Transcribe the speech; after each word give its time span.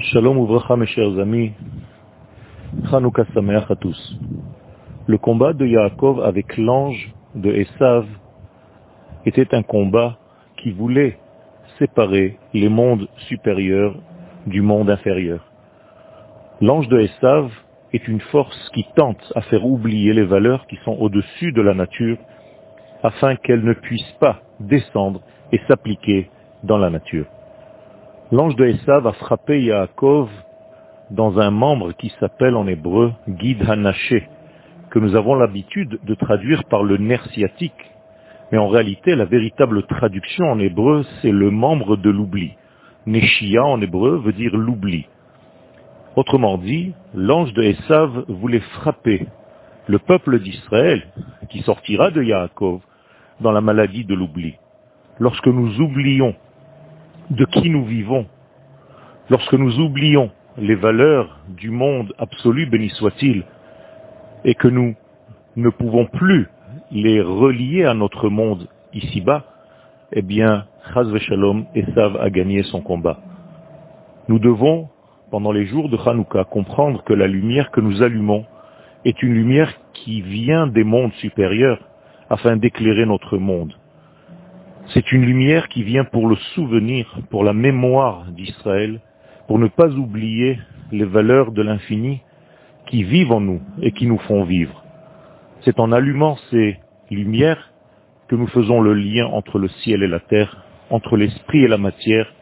Shalom 0.00 0.38
Ouvracha 0.38 0.76
mes 0.76 0.86
chers 0.86 1.18
amis, 1.18 1.52
Chanukah 2.88 3.24
à 3.68 3.74
tous. 3.74 4.16
Le 5.08 5.18
combat 5.18 5.52
de 5.52 5.66
Yaakov 5.66 6.22
avec 6.22 6.56
l'ange 6.56 7.12
de 7.34 7.50
Esav 7.50 8.06
était 9.26 9.52
un 9.56 9.64
combat 9.64 10.16
qui 10.56 10.70
voulait 10.70 11.18
séparer 11.80 12.38
les 12.54 12.68
mondes 12.68 13.08
supérieurs 13.26 13.96
du 14.46 14.62
monde 14.62 14.88
inférieur. 14.88 15.44
L'ange 16.60 16.86
de 16.86 17.00
Esav 17.00 17.50
est 17.92 18.06
une 18.06 18.20
force 18.20 18.70
qui 18.74 18.86
tente 18.94 19.32
à 19.34 19.40
faire 19.42 19.66
oublier 19.66 20.12
les 20.12 20.24
valeurs 20.24 20.68
qui 20.68 20.76
sont 20.84 20.96
au-dessus 21.00 21.50
de 21.50 21.60
la 21.60 21.74
nature 21.74 22.18
afin 23.02 23.34
qu'elles 23.34 23.64
ne 23.64 23.74
puissent 23.74 24.16
pas 24.20 24.42
descendre 24.60 25.22
et 25.50 25.58
s'appliquer 25.66 26.30
dans 26.62 26.78
la 26.78 26.88
nature. 26.88 27.26
L'ange 28.30 28.56
de 28.56 28.66
Esav 28.66 29.06
a 29.06 29.12
frappé 29.12 29.62
Yaakov 29.62 30.28
dans 31.10 31.38
un 31.38 31.50
membre 31.50 31.92
qui 31.92 32.12
s'appelle 32.20 32.56
en 32.56 32.66
hébreu 32.66 33.14
Guide 33.26 33.62
Hanaché, 33.66 34.28
que 34.90 34.98
nous 34.98 35.16
avons 35.16 35.34
l'habitude 35.34 35.98
de 36.04 36.14
traduire 36.14 36.64
par 36.64 36.82
le 36.82 36.98
nerf 36.98 37.24
sciatique. 37.30 37.90
Mais 38.52 38.58
en 38.58 38.68
réalité, 38.68 39.14
la 39.14 39.24
véritable 39.24 39.82
traduction 39.86 40.44
en 40.44 40.58
hébreu, 40.58 41.06
c'est 41.22 41.30
le 41.30 41.50
membre 41.50 41.96
de 41.96 42.10
l'oubli. 42.10 42.52
Neshia 43.06 43.64
en 43.64 43.80
hébreu 43.80 44.18
veut 44.18 44.34
dire 44.34 44.54
l'oubli. 44.54 45.06
Autrement 46.14 46.58
dit, 46.58 46.92
l'ange 47.14 47.54
de 47.54 47.62
Esav 47.62 48.26
voulait 48.28 48.60
frapper 48.80 49.26
le 49.86 49.98
peuple 50.00 50.40
d'Israël, 50.40 51.02
qui 51.48 51.60
sortira 51.62 52.10
de 52.10 52.22
Yaakov, 52.22 52.82
dans 53.40 53.52
la 53.52 53.62
maladie 53.62 54.04
de 54.04 54.14
l'oubli. 54.14 54.56
Lorsque 55.18 55.46
nous 55.46 55.80
oublions 55.80 56.34
de 57.30 57.44
qui 57.44 57.70
nous 57.70 57.84
vivons, 57.84 58.26
lorsque 59.30 59.54
nous 59.54 59.78
oublions 59.80 60.30
les 60.56 60.74
valeurs 60.74 61.38
du 61.48 61.70
monde 61.70 62.12
absolu, 62.18 62.66
béni 62.66 62.88
soit-il, 62.90 63.44
et 64.44 64.54
que 64.54 64.68
nous 64.68 64.94
ne 65.56 65.70
pouvons 65.70 66.06
plus 66.06 66.48
les 66.90 67.20
relier 67.20 67.84
à 67.84 67.94
notre 67.94 68.28
monde 68.28 68.68
ici-bas, 68.94 69.44
eh 70.12 70.22
bien, 70.22 70.64
Chaz 70.92 71.16
Shalom, 71.18 71.66
Esav 71.74 72.16
a 72.16 72.30
gagné 72.30 72.62
son 72.62 72.80
combat. 72.80 73.18
Nous 74.28 74.38
devons, 74.38 74.88
pendant 75.30 75.52
les 75.52 75.66
jours 75.66 75.88
de 75.88 75.98
Hanouka, 75.98 76.44
comprendre 76.44 77.02
que 77.04 77.12
la 77.12 77.26
lumière 77.26 77.70
que 77.70 77.80
nous 77.80 78.02
allumons 78.02 78.46
est 79.04 79.22
une 79.22 79.34
lumière 79.34 79.72
qui 79.92 80.22
vient 80.22 80.66
des 80.66 80.84
mondes 80.84 81.12
supérieurs 81.14 81.80
afin 82.30 82.56
d'éclairer 82.56 83.06
notre 83.06 83.36
monde. 83.38 83.74
C'est 84.94 85.12
une 85.12 85.26
lumière 85.26 85.68
qui 85.68 85.82
vient 85.82 86.04
pour 86.04 86.28
le 86.28 86.36
souvenir, 86.54 87.18
pour 87.28 87.44
la 87.44 87.52
mémoire 87.52 88.24
d'Israël, 88.32 89.00
pour 89.46 89.58
ne 89.58 89.68
pas 89.68 89.90
oublier 89.90 90.58
les 90.92 91.04
valeurs 91.04 91.52
de 91.52 91.60
l'infini 91.60 92.22
qui 92.86 93.02
vivent 93.02 93.32
en 93.32 93.40
nous 93.40 93.60
et 93.82 93.92
qui 93.92 94.06
nous 94.06 94.18
font 94.18 94.44
vivre. 94.44 94.82
C'est 95.60 95.78
en 95.78 95.92
allumant 95.92 96.38
ces 96.50 96.78
lumières 97.10 97.70
que 98.28 98.36
nous 98.36 98.46
faisons 98.46 98.80
le 98.80 98.94
lien 98.94 99.26
entre 99.26 99.58
le 99.58 99.68
ciel 99.68 100.02
et 100.02 100.08
la 100.08 100.20
terre, 100.20 100.64
entre 100.88 101.18
l'esprit 101.18 101.64
et 101.64 101.68
la 101.68 101.78
matière, 101.78 102.32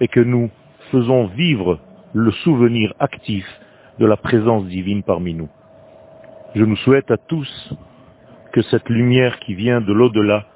et 0.00 0.06
que 0.06 0.20
nous 0.20 0.50
faisons 0.92 1.26
vivre 1.26 1.80
le 2.12 2.30
souvenir 2.30 2.94
actif 3.00 3.44
de 3.98 4.06
la 4.06 4.16
présence 4.16 4.66
divine 4.66 5.02
parmi 5.02 5.34
nous. 5.34 5.48
Je 6.54 6.64
nous 6.64 6.76
souhaite 6.76 7.10
à 7.10 7.16
tous 7.16 7.74
que 8.52 8.62
cette 8.62 8.88
lumière 8.88 9.40
qui 9.40 9.54
vient 9.54 9.80
de 9.80 9.92
l'au-delà 9.92 10.46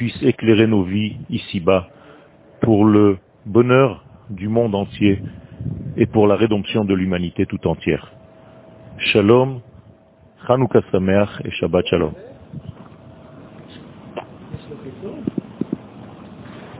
puisse 0.00 0.22
éclairer 0.22 0.66
nos 0.66 0.82
vies 0.82 1.18
ici-bas 1.28 1.86
pour 2.62 2.86
le 2.86 3.18
bonheur 3.44 4.02
du 4.30 4.48
monde 4.48 4.74
entier 4.74 5.20
et 5.98 6.06
pour 6.06 6.26
la 6.26 6.36
rédemption 6.36 6.86
de 6.86 6.94
l'humanité 6.94 7.44
tout 7.44 7.66
entière. 7.66 8.10
Shalom, 8.96 9.60
Chanukah 10.46 10.80
Sameach 10.90 11.42
et 11.44 11.50
Shabbat 11.50 11.84
Shalom. 11.84 12.12